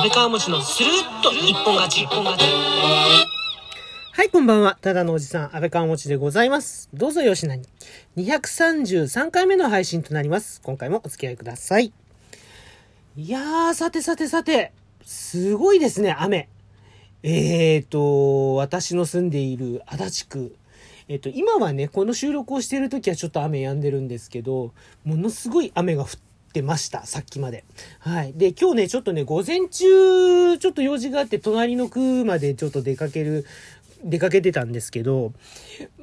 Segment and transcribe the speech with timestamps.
[0.00, 2.06] 安倍川餅のスルッと一本勝ち。
[2.06, 2.38] は
[4.24, 4.78] い、こんばんは。
[4.80, 6.88] ただのおじさん、安倍川持ちでございます。
[6.94, 7.66] どうぞよしなに。
[8.16, 10.62] 233回目の配信となります。
[10.62, 11.92] 今回もお付き合いください。
[13.14, 14.72] いやー、さてさてさて、
[15.04, 16.48] すごいですね、雨。
[17.22, 20.56] えーと、私の住んでいる足立区。
[21.08, 24.72] えっ、と、今はね、この収録をしている時はちょっと雨止んでるんですけど、
[25.04, 26.08] ものすごい雨が降っ
[26.50, 27.64] ってました、さっきまで。
[28.00, 28.32] はい。
[28.34, 33.46] で、今日ね、ちょっとね、午前中、ちょっと用事があって、隣の区までちょっと出かける、
[34.02, 35.32] 出かけてたんですけど、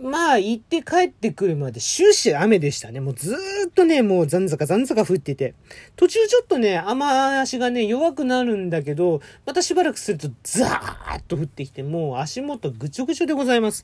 [0.02, 3.02] まあ、行って帰ってくるまで終始雨でしたね。
[3.02, 3.36] もうず
[3.68, 5.54] っとね、もうざんざかざんざか降ってて。
[5.98, 7.04] 途中ちょっとね、雨
[7.40, 13.84] 足がね、弱くなるんだけど、またしばらくするとザーッと降ってきて、もう足元ぐちょぐちょでございます。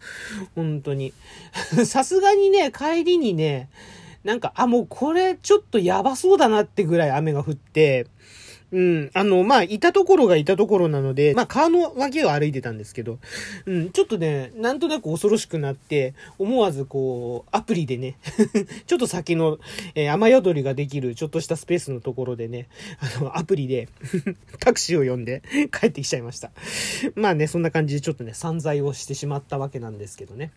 [0.55, 1.11] 本当に。
[1.85, 3.67] さすがにね、帰りにね、
[4.23, 8.07] なんか、あ、もうこれちょっとやばそうだなってぐらい雨が降って、
[8.73, 9.11] うん。
[9.13, 13.19] あの、まあ、いたところがいたところなので、まあ、川の脇を歩いてたんですけど、
[13.67, 18.17] うん、ちょっとね、なんとなく恐ろしくなって、思わずこう、アプリでね、
[18.87, 19.59] ちょっと先の、
[19.93, 22.67] えー雨宿りができる、ちょっとしたスペースのところでね、
[22.99, 23.89] あの、アプリで、
[24.59, 26.51] タクシーを呼んで帰ってきちゃいました。
[27.15, 30.51] まあね、そんな感じでちょっとね、散財をしてしまったわけなんですけどね。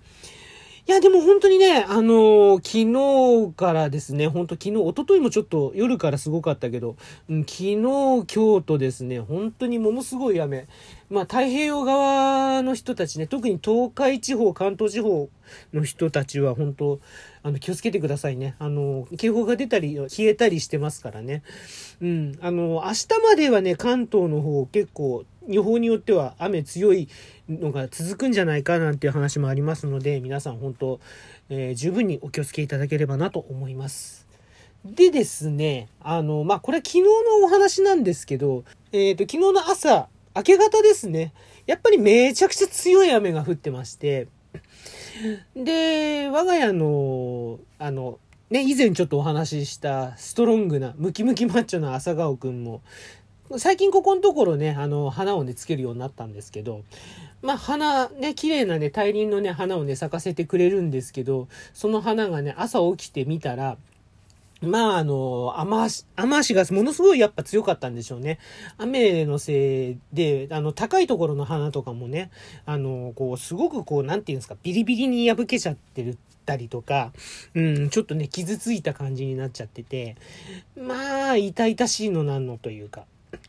[0.88, 6.94] いや、でも本当にね、あのー昨日からですね、本当昨日、一昨日もちょっと夜からすごかったけど、
[7.28, 8.26] うん、昨日、今日
[8.62, 10.68] とですね、本当にものすごい雨。
[11.10, 15.28] まあ、太平洋側の人たちね、特に東海地方、関東地方
[15.72, 17.00] の人たちは本当、
[17.42, 18.54] あの、気をつけてくださいね。
[18.60, 21.42] あの、警報が出たり、冷えたりしてますからね。
[22.00, 27.08] うん、あの、明日まではね、関東の方結構、予報によっては雨強い
[27.48, 31.00] のが続くんじゃないかなんていう話もありますので、皆さん本当、
[31.48, 34.26] えー十分にお気をつけいただければなと思います。
[34.84, 41.32] でですね、あの、まあ、これは昨日のお話なんですけど、えっ、と、昨日の朝、明け方ですね、
[41.66, 44.28] やっぱりめちゃくちゃ強い雨が降ってまして、
[45.56, 48.18] で、我が家の、あの、
[48.50, 52.82] ね、以前ちょっとお話ししたストロングなムキムキマッチョな朝顔くんも、
[53.58, 56.82] 最近ここのところね、あの、花をね、つけるようになったんですけど、
[57.42, 63.76] まあ、花、ね、綺麗なね、大輪のね、花をね、咲かせてくれるんですけど、その花がね、朝起きてみたら、
[64.62, 68.38] まあ、あの、雨足、雨足がものすごいやっぱ強かったんでしょうね。
[68.78, 72.30] 雨のせいで、あの、高いところの花とかもね、
[72.64, 77.12] あの、こう、すごくこう、なんていうんですか、ビリビリに破けちゃってるたりとか、
[77.54, 80.16] うん、ちょっとね、傷ついた感じになっちゃってて、
[80.76, 83.04] まあ、痛々しいのなんのというか。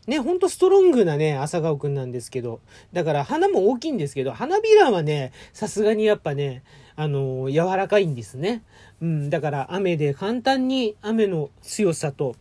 [0.08, 2.60] ね、ほんとストロングなね、朝顔くんなんですけど、
[2.92, 6.62] だから花も大きいんですけど、花びらはね、さすがにやっぱね、
[6.96, 8.62] あの柔らかいんですね。
[9.00, 12.34] うん、だから雨で簡単に雨の強さと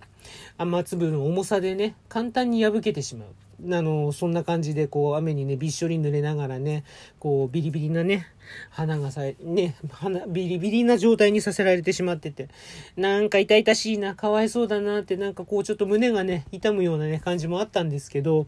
[0.57, 3.75] 雨粒の重さでね、簡単に破けてしまう。
[3.75, 6.83] あの、そんな感じで、こう、雨にね、びっしょり濡れながらね、
[7.19, 8.27] こう、ビリビリなね、
[8.69, 12.49] 花がさえ、ね、花、ビリビリな状態にさせられてしまってて、
[12.95, 18.47] なんか痛々しいな、かわいそうだなって、なんかこう、ちょっと胸がね、痛むようなね、感じもあったんですけど、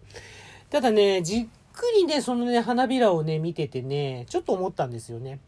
[0.69, 5.39] ただね、じっくりね、そのね、花びらをね、見ててね、ちょっと思ったんですよね。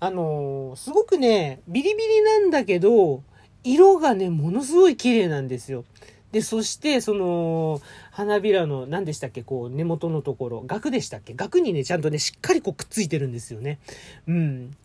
[0.00, 3.22] あのすごくね、ビリビリなんだけど、
[3.62, 5.84] 色がね、ものすごい綺麗なんですよ。
[6.32, 11.34] で、そして、その、花びらの、何でしたっけ、こう、根元のところ、額でしたっけ？
[11.34, 13.78] 額にね、ちゃんとね、しっかりこう、くっついてるんですよね。
[14.26, 14.76] うん。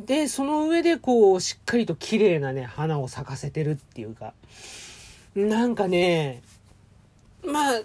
[0.00, 4.34] で、その上で、こう、しっかりと綺麗なね、花を咲かせてるっていうか、
[5.36, 6.42] なんかね、
[7.44, 7.82] まあ、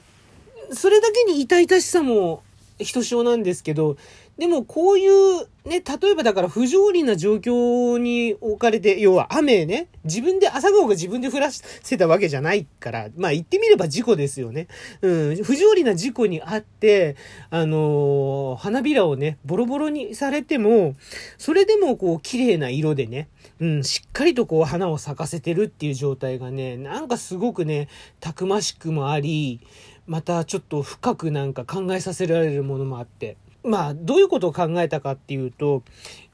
[0.71, 2.41] それだけに痛々しさも
[2.79, 3.97] ひとしおなんですけど、
[4.37, 14.67] でもこういうね、例えばだから不条理な状況に置かれて、要は雨ね、自分で朝顔が自分で降らせたわけじゃないから、まあ言ってみれば事故ですよね。
[15.01, 17.15] うん、不条理な事故にあって、
[17.49, 20.95] あのー花びらをね、ボロボロにされても、
[21.37, 27.87] それでもこう綺麗な色でね、うん、しっかりとこう花を咲かせてるっていう状態がね、なんかすごくね、
[28.19, 29.61] たくましくもあり、
[30.07, 33.37] またちょっと深くなんか考えさせられるものもあって。
[33.63, 35.81] まあ、どういうことを考えたかっていうと、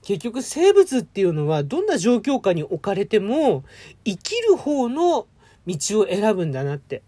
[0.02, 3.64] 結局生物っていうのはどんな状況下に置かれても
[4.04, 5.28] 生きる方の
[5.66, 7.04] 道を選ぶんだなって。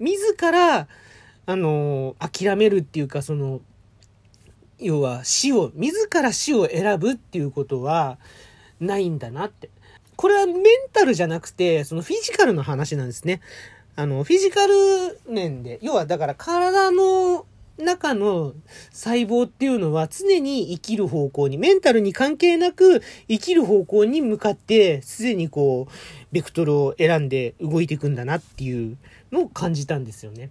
[0.00, 0.88] 自ら、
[1.46, 3.60] あの、諦めるっていうか、その、
[4.78, 8.18] 要は死を、自ら死を選ぶっていうことは
[8.80, 9.70] ないんだなって。
[10.16, 13.40] これはメンタルじゃなくて、そのフィジカルの話なんですね。
[13.98, 14.74] あの、フィジカル
[15.28, 17.46] 面で、要はだから体の
[17.78, 18.54] 中の
[18.92, 25.92] 細胞っていうのは常に生きる方向に、メンタルに関係なく生きる方向に向かって、すでにこう、
[26.30, 28.96] ベクトルを選んで動いていくんだなっていう
[29.32, 30.50] のを感じたんですよね。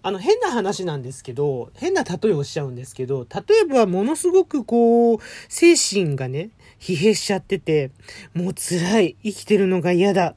[0.00, 5.18] あの、変な話なんですけど、変な例えをしちゃうんですけど、例えばものすごくこう、
[5.50, 6.48] 精神がね、
[6.80, 7.90] 疲弊しちゃってて、
[8.32, 10.36] もう辛い、生きてるのが嫌だ、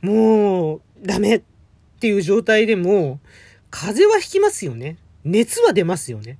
[0.00, 1.42] もう、ダメ
[2.02, 3.20] っていう状態でも、
[3.70, 4.96] 風邪はひきますよね。
[5.22, 6.36] 熱は出ますよね。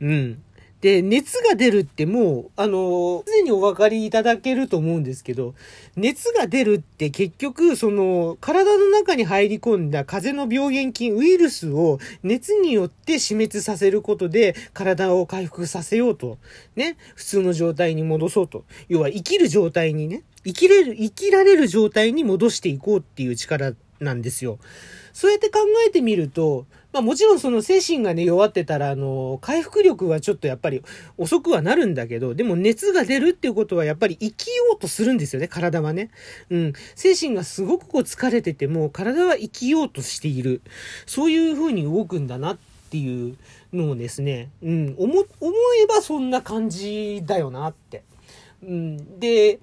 [0.00, 0.42] うん。
[0.80, 5.54] で、熱が出るってもう、あの、すでにお分かりいただけると思うんですけど、
[5.96, 16.38] 熱が出るって結局、その、体の中に入り込んだ風邪の病原菌、ウイルスを熱によって死滅させることで、体を回復させようと、
[16.74, 18.64] ね、普通の状態に戻そうと。
[18.88, 24.58] 要は生きる状態にね、生きれる、生きられる状態に戻していこうっていう力なんですよ。
[25.12, 30.82] そうやって考えてみると、まあもちろんその精神がね弱ってたら、あの、回復力はちょっとやっぱり
[31.18, 36.10] 遅くはなるんだけど、でも熱が出るっていうことはやっぱり生きようとするんですよね、体はね。
[36.50, 36.72] うん。
[36.94, 40.62] 精神がすごくこう疲れてても、体は生きようとしている。
[41.06, 42.58] そういう風に動くんだなっ
[42.90, 43.36] ていう
[43.72, 45.52] のをですね、うん、思、思
[45.82, 48.04] えばそんな感じだよなって。
[48.62, 49.18] うん。
[49.20, 49.58] で、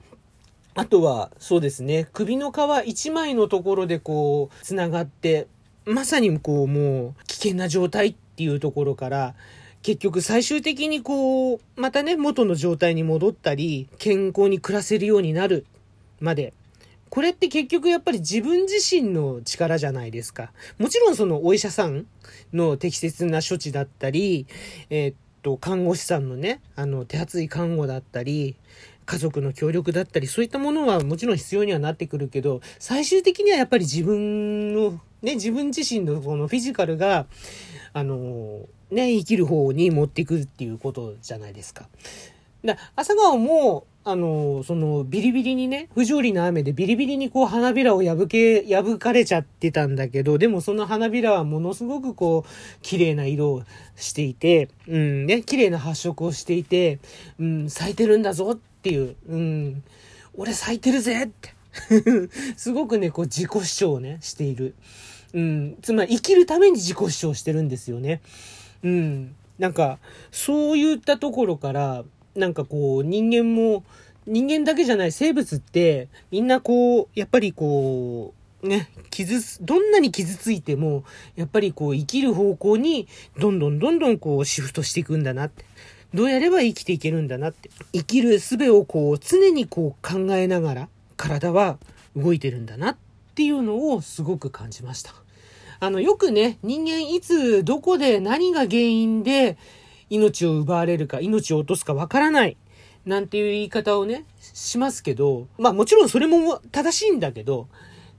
[0.75, 2.55] あとは、そうですね、首の皮
[2.85, 5.47] 一枚のところでこう、繋がって、
[5.85, 9.35] まさにこうもう危険な状態っていうところから、
[9.83, 15.65] 結局最終的にこう、またね、元の状態に戻ったり、健康に暮らせるようになる
[16.19, 16.53] まで。
[17.09, 20.51] これって結局やっぱり自分自身の力じゃないですか。
[20.79, 22.07] もちろんそのお医者さん
[22.53, 24.47] の適切な処置だったり、
[24.89, 28.55] えー、っと、看護師さんのね、あの、手厚い看護だったり、
[29.05, 37.25] 家族の協力だったり、そういったものはもちろん必要にはなってくるけど、最終的にはやっぱり自分の、ね、自分自身のこのフィジカルが、
[37.93, 38.61] あの、
[38.91, 41.87] ね、生きる方に持っていくっていうことじゃないですか。
[42.63, 52.49] だ朝顔も、あの、その、ビリビリにね、不条理な雨でビリビリにこう花びらを破け、破かれちゃってたんだけど、でもその花びらはものすごくこう、
[52.81, 53.63] 綺麗な色を
[53.95, 56.99] していて、うんね、綺麗な発色をしていて、
[57.39, 59.83] うん、咲いてるんだぞってていう、うん、
[60.35, 61.53] 俺咲いてるぜって
[62.57, 64.75] すごくね、こう自己主張をね、している。
[65.33, 68.21] うん、つまり生きるために自己主張してるんですよね。
[68.83, 69.35] うん。
[69.57, 69.99] なんか、
[70.31, 72.03] そういったところから、
[72.35, 73.83] なんかこう、人間も、
[74.27, 81.03] 人間だけじゃない生物って、みんなこう、やっぱりこう、ね、傷どんなに傷ついても、
[81.35, 83.07] やっぱりこう、生きる方向に、
[83.39, 85.65] どんどんどんどんこう、シフトしていくんだなって。
[86.13, 87.69] どうやれば生きていけるんだなって。
[87.91, 91.77] 生きる術をこう、常にこう考えながら、体は
[92.15, 92.97] 動いてるんだなっ
[93.35, 95.13] ていうのをすごく感じました。
[95.79, 99.57] あの、よくね、人間いつ、どこで何が原因で、
[100.09, 102.57] 命を奪われるか、命を落とすかわからない。
[103.05, 107.67] なんていう言い方をね、しますけど、まあもちろんそれも正しいんだけど、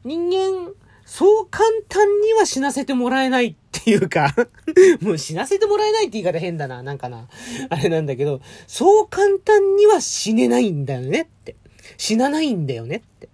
[0.05, 0.73] 人間、
[1.05, 4.35] そう簡単には死なせてもらえないっていうか
[5.01, 7.29] もう死なせてもらえないって言い方変だな、なんかな。
[7.69, 11.57] あれなんだけど、そう簡単には死ねないんだよねって。
[11.97, 13.29] 死なないんだよねって。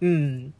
[0.00, 0.54] うん。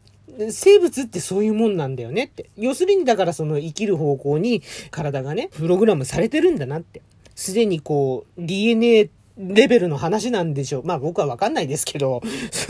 [0.51, 2.49] 生物ってそういうもんなんだよねって。
[2.57, 4.61] 要するにだからその生きる方向に
[4.91, 7.01] 体がね、プログラムされてるんだなって。
[7.35, 10.83] すでにこう、DNA レベルの話なんでしょう。
[10.83, 12.21] まあ僕はわかんないですけど、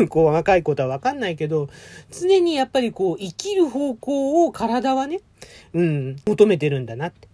[0.10, 1.70] こう若いことはわかんないけど、
[2.12, 5.22] 常にやっぱりこう生きる方向を体はね、
[5.74, 7.28] うん、求めてるんだなって。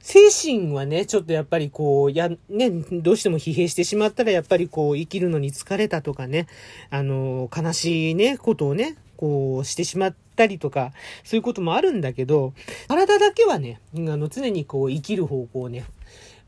[0.00, 6.46] 精神はね、ちょっとやっぱりこう、や、ね、どうしても疲弊してしまったらやっぱりこう生きるのに疲れたとかね、
[6.90, 10.92] あの、悲しいね、ことをね、こうしてしまったりとか、
[11.24, 12.52] そういうこともあるんだけど、
[12.86, 15.84] 体だけはね、あの、常にこう生きる方向をね、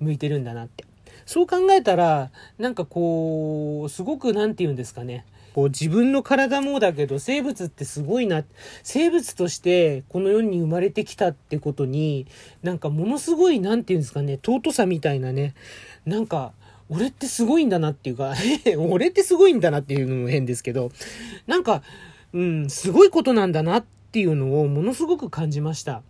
[0.01, 0.85] 向いてるんだなって。
[1.27, 5.27] そう考えたら、なんかこう、すごくなんて言うんですかね。
[5.55, 8.45] こう自分の体もだけど生物ってすごいな。
[8.83, 12.27] 生物としてこの世に生まれてきたってことに、
[12.63, 15.55] なんかものすごいなんて言うんですかね、尊さみたいなね。
[16.05, 16.53] なんか、
[16.89, 18.35] 俺ってすごいんだなっていうか、
[18.79, 20.93] 俺ってすごいんだなっていうのも変ですけど、
[21.47, 21.83] なんか、
[22.35, 26.01] うん、すごいことなんだなってていうのをものすごく感じました。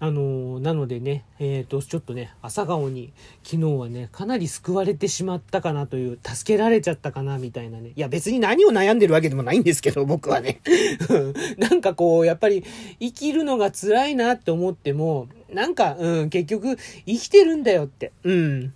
[0.00, 3.12] あのなのでね、えっ、ー、と、ちょっとね、朝顔に
[3.44, 7.92] 昨日はね、かなり救われてしまったかなという、助けられちゃったかなみたいなね。
[7.94, 10.60] いや、別に何を悩んでるわけでもないんですけど、僕はね。
[11.56, 12.64] なんかこう、やっぱり
[12.98, 16.76] 生きるのが辛いなって思っても、なんか、うん、結局、
[17.06, 18.10] 生きてるんだよって。
[18.24, 18.74] うん。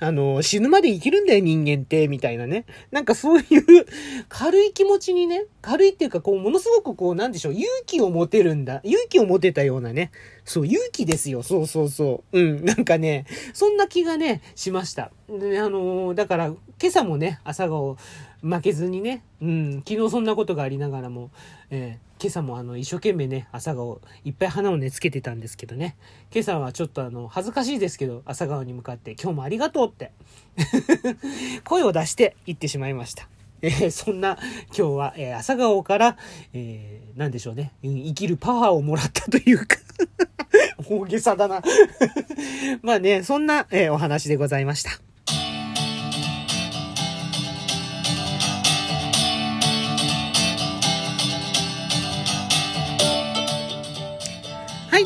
[0.00, 2.64] あの、死ぬまで生きるんだよ人間って、みたいなね。
[2.90, 3.86] なんかそういう
[4.28, 8.80] 軽い気持ちにね、軽いっていうか、こう、ものすごくこう、なんでしょう、勇気を持てるんだ。
[8.84, 10.10] 勇気を持てたようなね。
[10.44, 11.42] そう、勇気ですよ。
[11.42, 12.40] そうそうそう。
[12.40, 15.10] うん、なんかね、そんな気がね、しました。
[15.28, 16.58] で、あのだから、今
[16.88, 17.96] 朝もね、朝顔、
[18.40, 21.30] 負けずにね、うん、昨日そんなことがありながらも、
[21.70, 25.96] えー、今朝もあの、一生懸命ね、朝顔、いっぱい花をね、つけてたんですけどね、
[26.32, 30.12] 今朝はちょっとあの、恥ずかしいですけど、朝顔に向かって、今日もありがとうって。
[31.64, 33.28] 声を出して言ってしまいました。
[33.62, 36.16] えー、そんな今日は、えー、朝顔から、
[36.52, 39.76] えー、なんでしょうね、生きるパワーをもらったというか。
[40.88, 41.62] 大げさだな。
[42.82, 45.07] まあね、そんな、えー、お話でございました。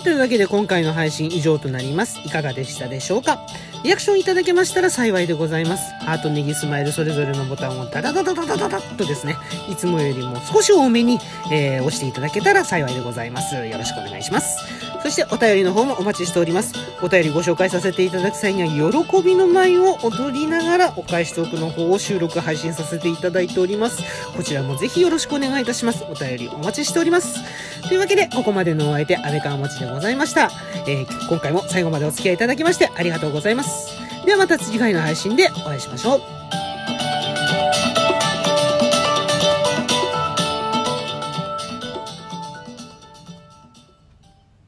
[0.02, 2.18] というわけで今回の配信以上となります。
[2.24, 3.40] いかがでしたでしょうか？
[3.84, 5.92] リアクションいただけましたら幸いでございます。
[6.04, 9.36] ハート、ネギ、スマイル、それぞれのボタンをダダダダダダダダッとですね、
[9.70, 11.18] いつもよりも少し多めに、
[11.50, 13.54] えー、押していただけたら幸いでございます。
[13.54, 14.58] よろしくお願いします。
[15.02, 16.74] そしてお便りの方もお待ちしております。
[17.02, 24.02] お便りご紹介させていただく際には、喜びの舞を踊りながらお返しトークの方を収録配信させていただいております。
[24.36, 26.04] こちらもぜひよろしくお願いいたします。
[26.04, 27.40] お便りお待ちしております。
[27.88, 30.50] というわけで、ここまでのお相手、安倍川持ちでございました。
[30.86, 33.90] えー、今回も最後までお付き合いいただきましてありがとうございます。
[34.24, 36.41] ではまた次回の配信でお会いしましょう。